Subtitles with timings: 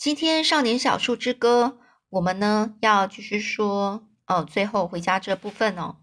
[0.00, 1.76] 今天《少年小树之歌》，
[2.08, 5.98] 我们呢要继续说哦，最后回家这部分哦。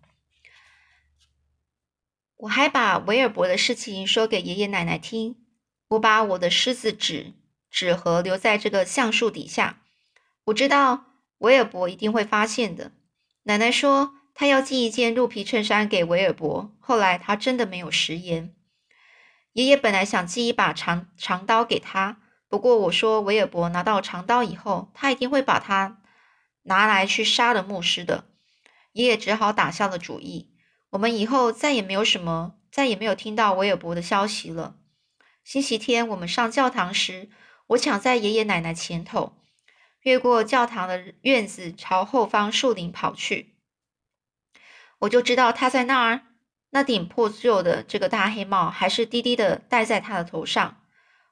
[2.35, 5.37] 我还把韦尔伯的事情说给爷爷奶奶听。
[5.87, 7.33] 我把我的狮子纸
[7.71, 9.81] 纸盒留在这个橡树底下。
[10.43, 11.05] 我知道
[11.39, 12.91] 韦尔伯一定会发现的。
[13.45, 18.53] 奶奶说她要寄一件鹿皮衬衫给韦尔伯，后来他真的没有食言。
[19.53, 22.21] 爷爷本来想寄一把长长刀给他。
[22.49, 26.01] 不过我说，韦尔伯拿到长刀以后，他一定会把它
[26.63, 28.25] 拿来去杀了牧师的。
[28.93, 30.53] 爷爷只好打消了主意。
[30.91, 34.77] 我们以后再也没有什么，再也没有听到韦尔伯的消息了。
[35.43, 37.29] 星期天我们上教堂时，
[37.67, 39.33] 我抢在爷爷奶奶前头，
[40.01, 43.57] 越过教堂的院子，朝后方树林跑去。
[44.99, 46.21] 我就知道他在那儿，
[46.69, 50.76] 那顶破旧的这个大黑帽还是低低的戴在他的头上。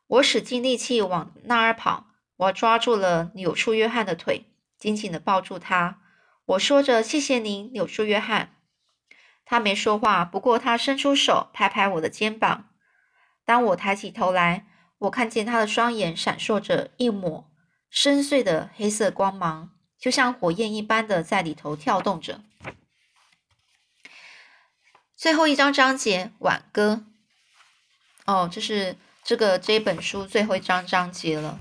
[0.07, 2.05] 我使尽力气往那儿跑，
[2.37, 4.45] 我抓住了柳树约翰的腿，
[4.77, 5.99] 紧紧的抱住他。
[6.45, 8.55] 我说着：“谢谢您，柳树约翰。”
[9.45, 12.69] 他没说话，不过他伸出手拍拍我的肩膀。
[13.45, 14.67] 当我抬起头来，
[14.99, 17.51] 我看见他的双眼闪烁着一抹
[17.89, 22.41] 深邃的黑色光芒，就像火焰一般的在里头跳动着。
[25.15, 27.05] 最后一章章节挽歌。
[28.25, 28.97] 哦，这是。
[29.25, 31.59] 这个这本书最后一章章节了。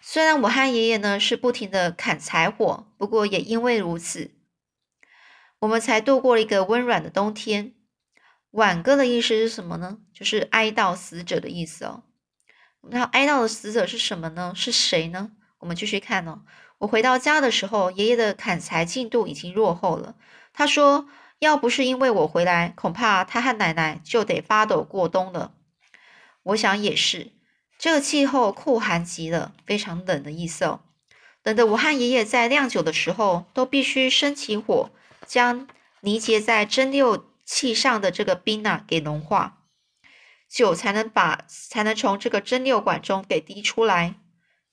[0.00, 4.30] 虽然我和爷爷呢是不停的砍柴火，不过也因为如此，
[5.58, 7.74] 我们才度过了一个温暖的冬天。
[8.52, 9.98] 挽歌的意思是什么呢？
[10.14, 12.04] 就是哀悼死者的意思哦。
[12.80, 14.54] 那哀悼的死者是什么呢？
[14.56, 15.32] 是谁呢？
[15.58, 16.40] 我们继续看哦。
[16.78, 20.14] 我回到家的时候，爷爷的砍柴进度已经落后了。
[20.54, 21.06] 他说，
[21.40, 25.52] 要不是因为我回来，恐怕他和奶奶就得发抖过冬了。
[26.42, 27.32] 我想也是，
[27.78, 30.80] 这个气候酷寒极了，非常冷的意思哦。
[31.42, 34.90] 冷得我和爷爷在酿酒的时候，都必须生起火，
[35.26, 35.68] 将
[36.00, 39.62] 凝结在蒸馏器上的这个冰啊给融化，
[40.48, 44.16] 酒才能把才能从这个蒸馏管中给滴出来。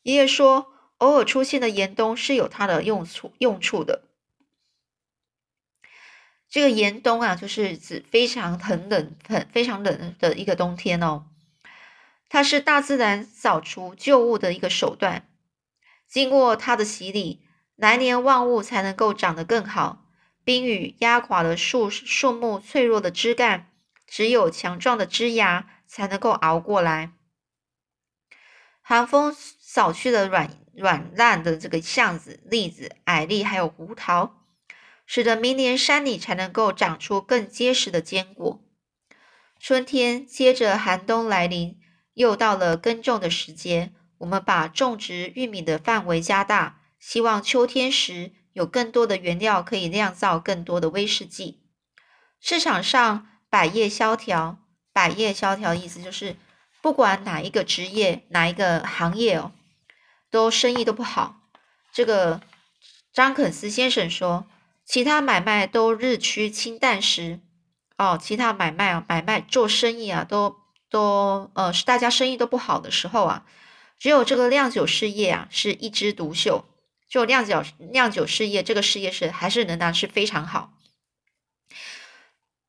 [0.04, 0.68] 爷爷说，
[0.98, 4.04] 偶尔出现的严冬是有它的用处用处的。
[6.50, 11.26] 这个严冬啊，就是指非常很冷、很非常冷的一个冬天哦。
[12.28, 15.30] 它是大自然扫除旧物的一个手段，
[16.08, 17.44] 经过它的洗礼，
[17.76, 20.06] 来年万物才能够长得更好。
[20.44, 23.72] 冰雨压垮了树树木脆弱的枝干，
[24.06, 27.14] 只有强壮的枝芽才能够熬过来。
[28.82, 34.44] 寒风扫去了软软烂的这个橡子、栗子、矮栗还有胡桃，
[35.06, 38.64] 使得明年山里才能够长出更结实的坚果。
[39.60, 41.80] 春天接着寒冬来临。
[42.16, 51.62] 又到了耕种的时节，我们把种植玉米的范围加大，希望秋天时有更多的原料可以酿造更多的威士忌。
[52.40, 54.58] 市场上百业萧条，
[54.94, 56.38] 百业萧条意思就是
[56.82, 59.52] 不管哪一个职业、哪一个行业哦，
[60.32, 61.42] 都生意都不好。
[61.92, 62.42] 这个
[63.12, 64.48] 张肯斯先生说，
[64.86, 67.42] 其他买卖都日趋清淡时，
[67.98, 70.65] 哦，其他买卖啊，买卖做生意啊，都。
[70.96, 73.46] 都呃是大家生意都不好的时候啊，
[74.00, 76.64] 只有这个酿酒事业啊是一枝独秀，
[77.10, 77.62] 就酿酒
[77.92, 80.72] 酿酒事业这个事业是还是仍然是非常好。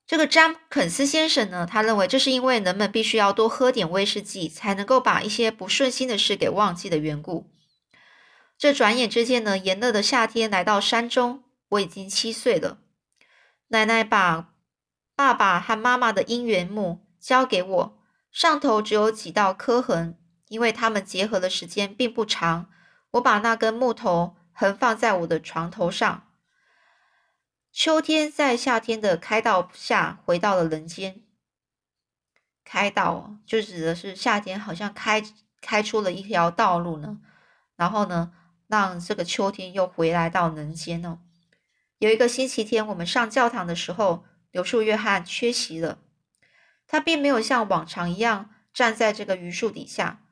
[0.08, 7.48] 这个詹肯斯先生呢，他认为这是因为人们必须要多喝点威士忌，才能够把一些不顺心的事给忘记的缘故。
[8.58, 12.78] 这转眼之间呢，炎热的夏天来到山中，我已经七岁了。
[13.68, 14.54] 奶奶把
[15.14, 17.95] 爸爸和妈妈的姻缘木交给我。
[18.36, 20.14] 上头只有几道磕痕，
[20.48, 22.68] 因为它们结合的时间并不长。
[23.12, 26.28] 我把那根木头横放在我的床头上。
[27.72, 31.22] 秋天在夏天的开道下回到了人间。
[32.62, 35.22] 开道就指的是夏天好像开
[35.62, 37.18] 开出了一条道路呢，
[37.76, 38.32] 然后呢，
[38.66, 41.20] 让这个秋天又回来到人间哦。
[41.96, 46.00] 有一个星期天，我们上教堂的时候，柳树约翰缺席了。
[46.86, 50.22] 他并没有像往常一样站在这个榆树底下。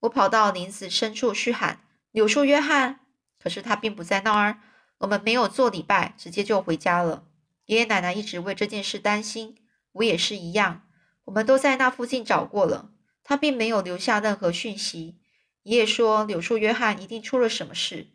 [0.00, 1.80] 我跑到林子深处去喊
[2.12, 3.00] ：“柳树约翰！”
[3.42, 4.60] 可是他并不在那儿。
[4.98, 7.24] 我们没有做礼拜，直接就回家了。
[7.66, 9.56] 爷爷奶奶一直为这件事担心，
[9.92, 10.82] 我也是一样。
[11.24, 12.90] 我们都在那附近找过了，
[13.22, 15.18] 他并没有留下任何讯息。
[15.62, 18.08] 爷爷说柳树约翰一定出了什么事。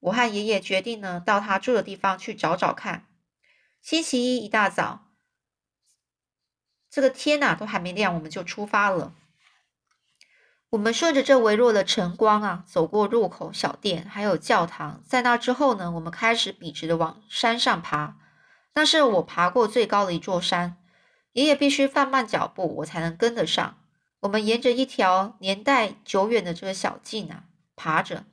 [0.00, 3.06] 我和爷爷决定呢，到他住的地方去找找看。
[3.80, 5.11] 星期一一大早。
[6.92, 9.14] 这个天呐，都还没亮，我们就出发了。
[10.68, 15.02] 我们顺着这微弱的晨光啊，走过入口小店，还有教堂。
[15.06, 18.18] 在那之后呢，我们开始笔直的往山上爬。
[18.74, 20.76] 那是我爬过最高的一座山。
[21.32, 23.78] 爷爷必须放慢脚步，我才能跟得上。
[24.20, 27.44] 我们沿着一条年代久远的这个小径啊
[27.74, 28.24] 爬着，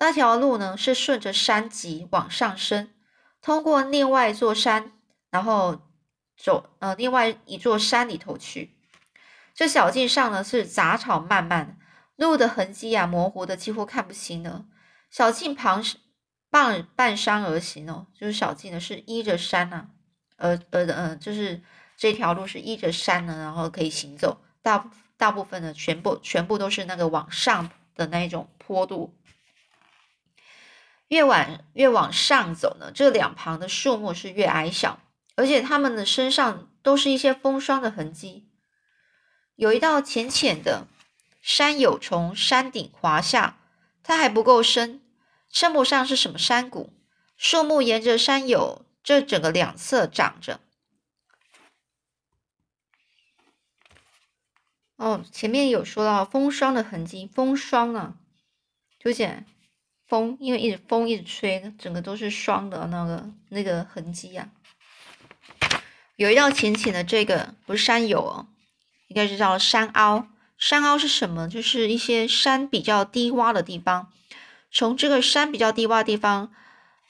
[0.00, 2.90] 那条路呢是顺着山脊往上升，
[3.40, 4.90] 通过另外一座山，
[5.30, 5.80] 然后
[6.36, 8.74] 走呃另外一座山里头去。
[9.54, 11.78] 这小径上呢是杂草漫漫，
[12.16, 14.66] 路的痕迹啊模糊的几乎看不清了。
[15.10, 15.96] 小径旁是
[16.50, 19.88] 半半山而行哦，就是小径呢是依着山呐，
[20.36, 21.62] 呃呃呃，就是
[21.96, 24.42] 这条路是依着山呢，然后可以行走。
[24.62, 29.16] 大大部分的全部全部都是那个往上的那一种坡度。
[31.08, 34.98] 越往越往上走呢，这两旁的树木是越矮小，
[35.36, 38.48] 而且他们的身上都是一些风霜的痕迹。
[39.54, 40.88] 有一道浅浅的
[41.40, 43.58] 山友从山顶滑下，
[44.02, 45.00] 它还不够深，
[45.50, 46.92] 称不上是什么山谷。
[47.36, 50.60] 树木沿着山友这整个两侧长着。
[54.96, 58.16] 哦，前面有说到风霜的痕迹，风霜啊，
[58.98, 59.44] 就讲
[60.06, 64.50] 风，因为一直风一直吹，整个都是霜的那个那个痕迹啊。
[66.16, 68.46] 有一道浅浅的这个不是山友哦。
[69.08, 70.26] 应该是叫山凹，
[70.58, 71.48] 山凹是什么？
[71.48, 74.08] 就是一些山比较低洼的地方。
[74.72, 76.52] 从这个山比较低洼的地方，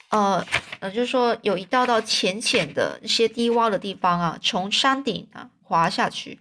[0.09, 0.45] 呃
[0.79, 6.39] 呃，就是说有一道道浅浅的一些低洼的地方啊，从山顶啊滑下去，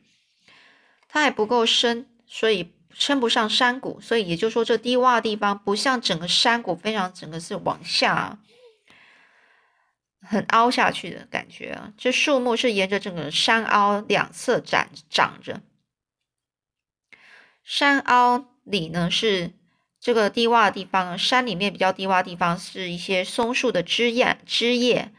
[1.09, 3.99] 它还不够深，所以称不上山谷。
[4.01, 8.39] 所以也就是说，这低洼的地方不像整个山谷，非常整个是往下。
[10.27, 11.93] 很凹下去的感觉啊！
[11.97, 15.63] 这树木是沿着整个山凹两侧长长着，
[17.63, 19.53] 山凹里呢是
[20.01, 25.13] 这个低洼的地方，山里面比较低洼的地方是一些松树的枝叶，枝叶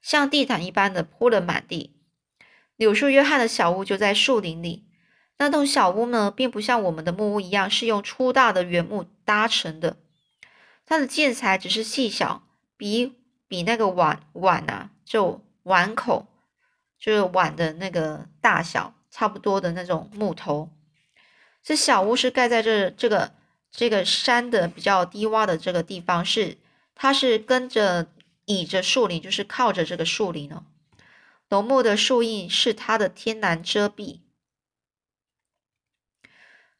[0.00, 1.96] 像地毯一般的铺了满地。
[2.76, 4.86] 柳树约翰的小屋就在树林里，
[5.38, 9.98] 那栋小屋呢，并不像我们的木屋一样是用粗大的原木搭成的，
[10.86, 13.21] 它的建材只是细小，比。
[13.52, 16.26] 比那个碗碗啊，就碗口，
[16.98, 20.70] 就是碗的那个大小差不多的那种木头。
[21.62, 23.34] 这小屋是盖在这这个
[23.70, 26.56] 这个山的比较低洼的这个地方，是
[26.94, 28.06] 它是跟着
[28.46, 30.64] 倚着树林，就是靠着这个树林哦。
[31.50, 34.20] 浓木的树荫是它的天然遮蔽。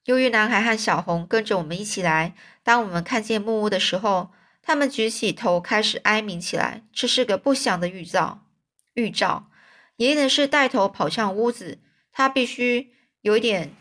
[0.04, 2.34] 忧郁男孩和小红跟着我们一起来。
[2.62, 4.30] 当我们看见木屋的时候。
[4.62, 6.84] 他们举起头，开始哀鸣起来。
[6.92, 8.46] 这是个不祥的预兆。
[8.94, 9.50] 预兆。
[9.96, 11.80] 爷爷呢是带头跑向屋子，
[12.12, 13.74] 他必须有一点，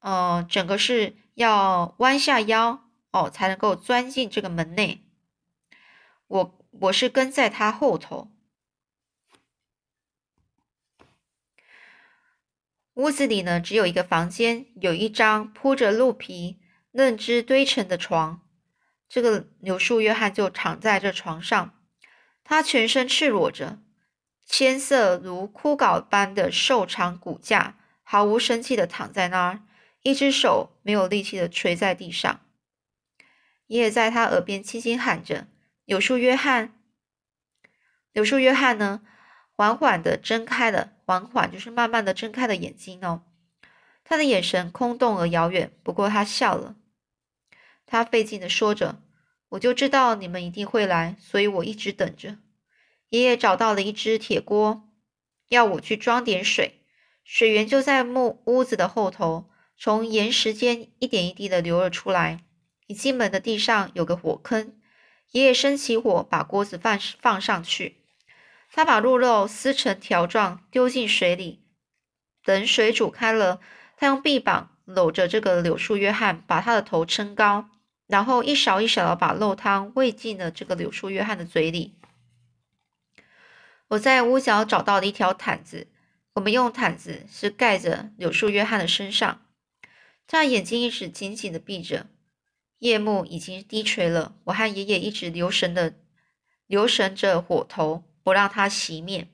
[0.00, 5.02] 呃，整个是要弯下腰哦，才能够钻进这个门内。
[6.26, 8.30] 我我是跟在他后头。
[12.94, 16.60] 屋子里呢只有一个房间，有一张铺着鹿皮
[16.92, 18.47] 嫩枝堆成的床。
[19.08, 21.74] 这个柳树约翰就躺在这床上，
[22.44, 23.78] 他全身赤裸着，
[24.44, 29.60] 铅色如枯槁般的瘦长骨架，毫无生气的躺在那儿，
[30.02, 32.40] 一只手没有力气的垂在地上。
[33.66, 35.46] 爷爷在他耳边轻轻喊着
[35.84, 36.74] ：“柳树约翰。”
[38.12, 39.02] 柳树约翰呢，
[39.54, 43.22] 缓缓的睁开了，缓缓就是慢慢的睁开了眼睛哦，
[44.04, 46.76] 他的眼神空洞而遥远，不过他笑了。
[47.90, 49.02] 他费劲的说着
[49.48, 52.36] ：“我就知道你们一定会来，所以我一直等着。”
[53.08, 54.86] 爷爷找到了一只铁锅，
[55.48, 56.84] 要我去装点水。
[57.24, 62.44] 水源就在木屋子的后头，从岩石间一点一滴的流了出来。
[62.86, 64.74] 一进门的地上有个火坑，
[65.32, 67.96] 爷爷生起火，把锅子放放上去。
[68.70, 71.64] 他把鹿肉撕成条状，丢进水里。
[72.44, 73.60] 等水煮开了，
[73.96, 77.68] 他用臂膀搂着这个柳树约翰，把他的头撑高。
[78.08, 81.94] 然后一勺一勺的把肉汤喂进了这个柳树约翰的嘴里。
[83.88, 85.86] 我在屋角找到了一条毯子，
[86.34, 89.42] 我们用毯子是盖着柳树约翰的身上。
[90.26, 92.06] 他眼睛一直紧紧的闭着，
[92.80, 94.34] 夜幕已经低垂了。
[94.44, 95.94] 我和爷爷一直留神的
[96.66, 99.28] 留神着火头，不让它熄灭。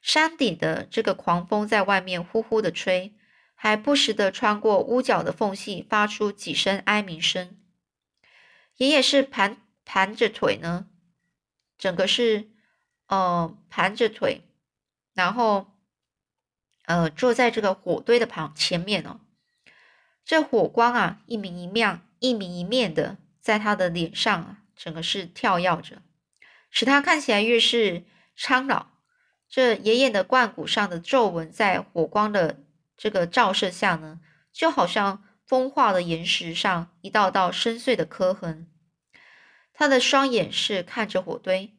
[0.00, 3.14] 山顶的这个狂风在外面呼呼的吹，
[3.54, 7.58] 还不时的穿过屋角的缝隙，发出几声哀鸣声。
[8.76, 10.86] 爷爷是盘盘着腿呢，
[11.78, 12.50] 整个是
[13.06, 14.42] 呃盘着腿，
[15.14, 15.72] 然后
[16.84, 19.20] 呃坐在这个火堆的旁前面哦。
[20.24, 26.02] 这火光啊，一明一亮，一明一面的，在他的脸上啊，整个是跳跃着，
[26.70, 28.04] 使他看起来越是
[28.36, 28.88] 苍老。
[29.48, 32.64] 这爷爷的冠骨上的皱纹，在火光的
[32.96, 34.20] 这个照射下呢，
[34.52, 38.68] 就好像风化的岩石上一道道深邃的刻痕。
[39.72, 41.72] 他的双眼是看着火堆，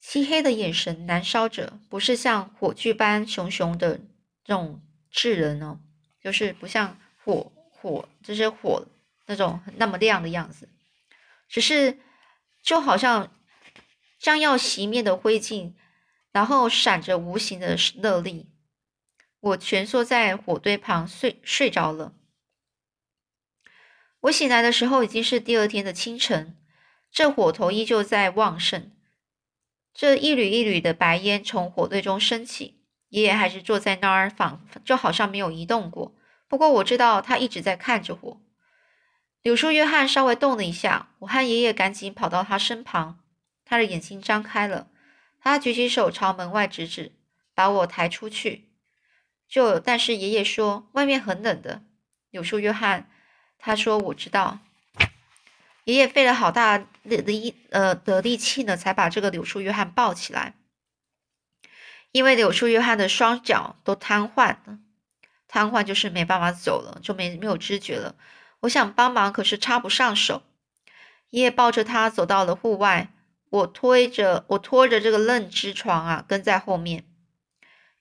[0.00, 3.98] 漆黑的眼神燃烧着，不是像火炬般熊熊的
[4.44, 5.80] 这种炙人哦，
[6.22, 8.86] 就是不像火火，就是火
[9.26, 10.68] 那种那么亮的样子，
[11.48, 12.00] 只是
[12.62, 13.32] 就好像
[14.18, 15.72] 将要熄灭的灰烬。
[16.32, 18.48] 然后闪着无形的热力，
[19.38, 22.14] 我蜷缩在火堆旁睡睡着了。
[24.22, 26.56] 我醒来的时候已经是第二天的清晨，
[27.10, 28.92] 这火头依旧在旺盛，
[29.92, 32.80] 这一缕一缕的白烟从火堆中升起。
[33.08, 36.14] 爷爷还是坐在那儿，仿就好像没有移动过。
[36.48, 38.40] 不过我知道他一直在看着我。
[39.42, 43.18] 柳树约翰稍微动了一下，我和爷爷赶紧跑到他身旁，
[43.64, 44.88] 他的眼睛张开了。
[45.40, 47.12] 他举起手朝门外指指，
[47.54, 48.70] 把我抬出去。
[49.48, 51.82] 就但是爷爷说外面很冷的。
[52.30, 53.10] 柳树约翰
[53.64, 54.58] 他说我知道。
[55.84, 60.54] 爷爷费了好大的力呃的力气呢，才把这个柳树约翰抱起来。
[62.10, 64.78] 因为柳树约翰的双脚都瘫痪了，
[65.46, 68.16] 瘫痪就是没办法走了，就没没有知觉了。
[68.60, 70.42] 我想帮忙，可是插不上手。
[71.30, 73.08] 爷爷抱着他走到了户外。
[73.50, 77.04] 我推着我拖着这个愣枝床啊，跟在后面。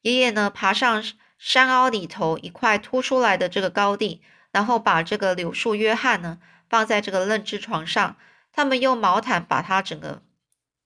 [0.01, 1.03] 爷爷呢，爬上
[1.37, 4.21] 山凹里头一块凸出来的这个高地，
[4.51, 6.39] 然后把这个柳树约翰呢
[6.70, 8.17] 放在这个愣枝床上。
[8.53, 10.22] 他们用毛毯把它整个，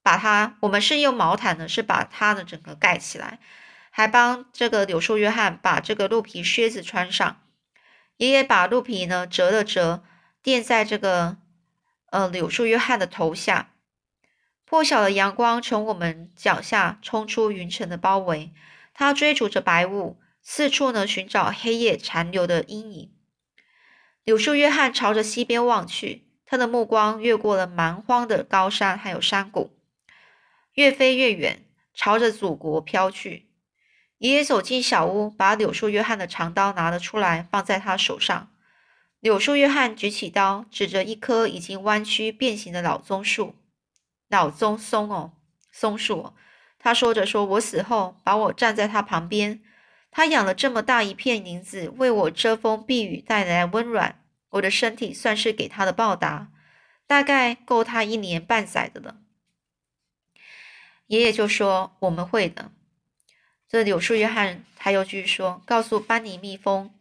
[0.03, 3.39] 把它，我们是用毛毯呢，是把它的整个盖起来，
[3.89, 7.41] 还帮这个柳树约翰把这个鹿皮靴子穿上。
[8.17, 10.03] 爷爷把鹿皮呢折了折，
[10.43, 11.37] 垫在这个
[12.11, 13.71] 呃柳树约翰的头下。
[14.63, 18.53] 破晓的阳光从我们脚下冲出云层的包围，
[18.93, 23.14] 它追逐着白雾，四处呢寻找黑夜残留的阴影。
[24.25, 29.77] 柳树约翰朝着西边望去，他的目光越过了蛮荒的高山，还有山谷，
[30.73, 31.63] 越飞越远，
[31.93, 33.45] 朝着祖国飘去。
[34.17, 38.51] 爷爷走进小屋，把柳树约翰的长刀拿了出来，放在他手上。
[39.19, 43.53] 柳树约翰举起刀，指着一棵已经弯曲变形的老棕树。
[44.27, 45.33] 老棕松哦，
[45.71, 46.33] 松树。
[46.79, 49.61] 他说着说：“我死后，把我站在他旁边。
[50.17, 54.23] 他养了这么大一片林子，为我遮风避雨，带来温暖。
[54.51, 56.53] 我的身体算是给他的报答，
[57.05, 59.17] 大概够他一年半载的了。”
[61.07, 62.71] 爷爷就说：“我们会的。”
[63.67, 66.93] 这柳树约翰他又继续说：“告诉班尼蜜蜂，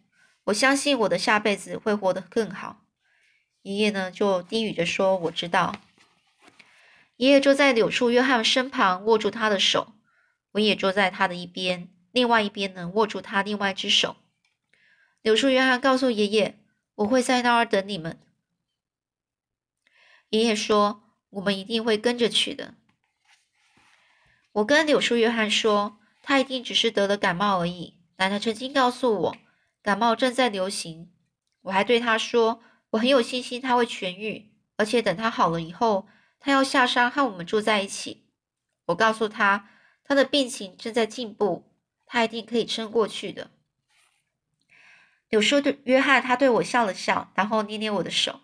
[0.47, 2.83] 我相信我的下辈子会活得更好。”
[3.63, 5.77] 爷爷呢就低语着说：“我知道。”
[7.19, 9.93] 爷爷坐在柳树约翰身旁，握住他的手。
[10.55, 14.15] 我也坐在他的一边，另外一边呢，握住他另外一只手。
[15.21, 16.61] 柳树约翰告诉爷爷
[16.95, 18.21] ：“我会在那儿等你们。”
[20.31, 22.75] 爷爷说：“我们一定会跟着去的。”
[24.53, 29.37] 我跟柳树约翰说：“他一定只是得了感冒而已。”奶奶曾经告诉我，
[29.83, 31.13] 感冒正在流行。
[31.63, 36.07] 我还对他说：“我很有信心他会痊愈，而且等他好了以后。”
[36.39, 38.29] 他要下山和我们住在一起。
[38.85, 39.69] 我告诉他，
[40.05, 41.74] 他的病情正在进步，
[42.07, 43.51] 他一定可以撑过去的。
[45.29, 48.41] 柳树对约翰，他对我笑了笑，然后捏捏我的手。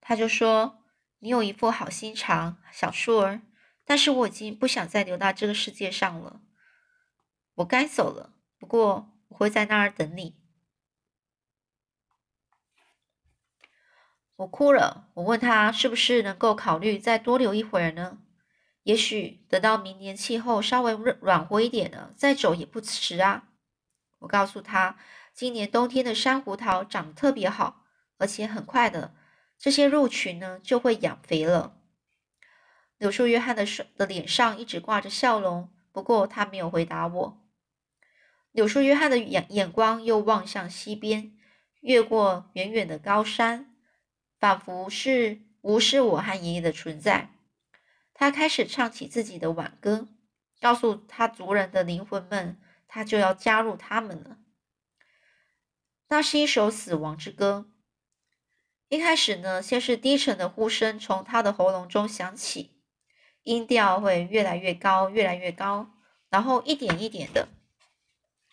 [0.00, 0.84] 他就说
[1.20, 3.42] ：“你有一副好心肠，小树儿。
[3.84, 6.42] 但是我已经不想再留到这个世界上了。
[7.54, 10.36] 我该走了，不过我会在那儿等你。”
[14.36, 15.08] 我哭了。
[15.14, 18.18] 我问他是不是能够考虑再多留一会儿呢？
[18.90, 20.92] 也许等到明年气候稍微
[21.22, 23.44] 暖和一点了，再走也不迟啊。
[24.18, 24.96] 我告诉他，
[25.32, 27.84] 今年冬天的珊瑚桃长得特别好，
[28.18, 29.14] 而且很快的，
[29.56, 31.76] 这些肉群呢就会养肥了。
[32.98, 33.64] 柳树约翰的
[33.96, 37.40] 的脸上一直挂着笑容，不过他没有回答我。
[38.50, 41.38] 柳树约翰的眼眼光又望向西边，
[41.82, 43.72] 越过远远的高山。
[44.40, 47.30] 仿佛是无视我和爷爷的存在，
[48.20, 50.06] 他开始唱起自己的挽歌，
[50.60, 54.36] 告诉他族人的灵魂们，他就要加入他们了。
[56.10, 57.70] 那是一首死亡之歌。
[58.90, 62.82] 一开始呢，先是低沉的呼声从他的喉咙中响起，
[63.44, 65.92] 音调会越来越高，越来越高，
[66.28, 67.48] 然后一点一点的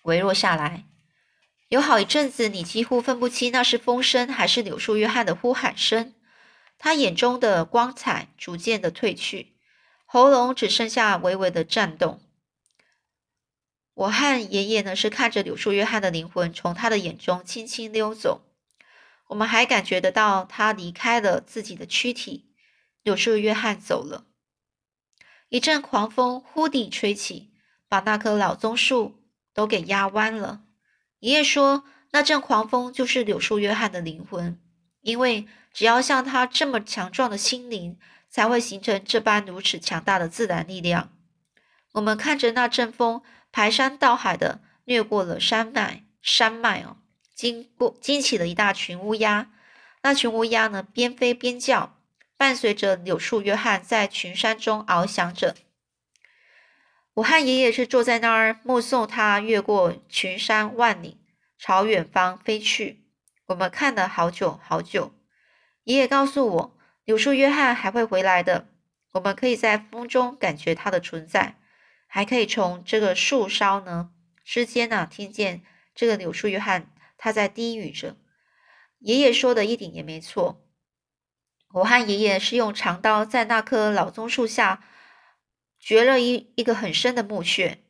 [0.04, 0.86] 微弱下来。
[1.68, 6.16] 有好一阵子，你几乎分不清那是风声还是柳树约翰的呼喊声。
[6.78, 9.57] 他眼中的光彩逐渐的褪去，
[10.10, 12.22] 喉咙只剩下微微的颤动。
[13.94, 18.42] 我和爷爷呢，是看着柳树约翰的灵魂从他的眼中轻轻溜走。
[19.28, 22.46] 我们还感觉得到他离开了自己的躯体。
[23.04, 24.26] 柳树约翰走了。
[25.50, 27.52] 一阵狂风忽地吹起，
[27.90, 29.20] 把那棵老棕树
[29.54, 30.62] 都给压弯了。
[31.20, 34.58] 爷爷说，那阵狂风就是柳树约翰的灵魂，
[35.02, 38.00] 因为只要像他这么强壮的心灵，
[38.38, 41.12] 才会形成这般如此强大的自然力量。
[41.94, 46.98] 我们看着那阵风排山倒海的掠过了山脉，山脉哦，
[47.34, 49.50] 经过惊起了一大群乌鸦。
[50.04, 51.98] 那群乌鸦呢，边飞边叫，
[52.38, 55.56] 伴随着柳树约翰在群山中翱翔着。
[57.16, 61.18] 我和爷爷是坐在那儿目送他越过群山万里，
[61.58, 63.04] 朝远方飞去。
[63.48, 65.16] 我们看了好久好久。
[65.86, 66.77] 爷爷告诉我，
[67.08, 68.68] 柳树约翰还会回来的。
[69.14, 71.58] 我们可以在风中感觉他的存在，
[72.06, 74.12] 还可以从这个树梢呢
[74.44, 75.64] 之间呢听见
[75.96, 78.18] 这个柳树约翰他在低语着。
[79.00, 80.62] 爷爷说的一点也没错。
[81.76, 84.84] 我和爷爷是用长刀在那棵老棕树下。
[85.80, 87.84] 掘了一一个很深的墓穴，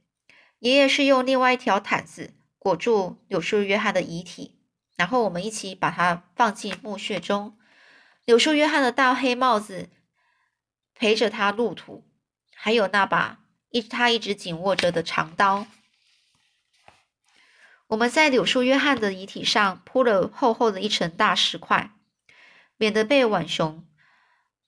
[0.60, 4.60] 爷爷是用另外一条毯子裹住柳树约翰的遗体，
[4.96, 7.58] 然后我们一起把它放进墓穴中。
[8.28, 9.88] 柳树约翰的大黑帽子
[10.94, 12.04] 陪着他路途，
[12.54, 15.66] 还有那把一他一直紧握着的长刀。
[17.88, 21.92] 我们在柳树约翰的遗体上铺了厚厚的一层大石块，
[22.76, 23.88] 免得被浣熊，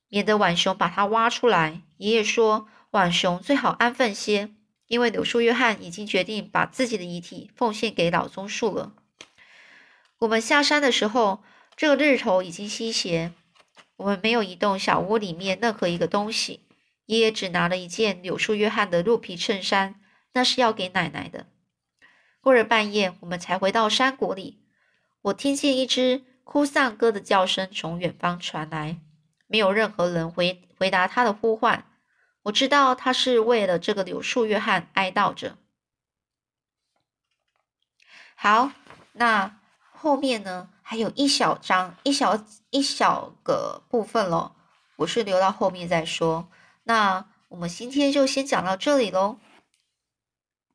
[0.07, 1.81] 免得浣熊把它挖出来。
[1.97, 2.69] 爷爷说。
[2.91, 4.49] 浣熊最好安分些，
[4.87, 8.93] 因为柳树约翰已经决定把自己的遗体奉献给老棕树了。
[10.17, 11.43] 我们下山的时候，
[11.75, 13.31] 这个日头已经西斜。
[13.99, 16.65] 我们没有移动小屋里面任何一个东西。
[17.05, 19.99] 爷爷只拿了一件柳树约翰的鹿皮衬衫，
[20.33, 21.47] 那是要给奶奶的。
[22.39, 24.63] 过了半夜，我们才回到山谷里。
[25.23, 29.01] 我听见一只哭丧歌的叫声从远方传来，
[29.47, 31.85] 没有任何人回回答他的呼唤。
[32.43, 35.57] 我知道他是为了这个柳树约翰哀悼着。
[38.35, 38.71] 好，
[39.11, 39.59] 那
[39.91, 44.55] 后面呢还有一小章一小一小个部分咯，
[44.95, 46.47] 我是留到后面再说。
[46.85, 49.37] 那我们今天就先讲到这里喽。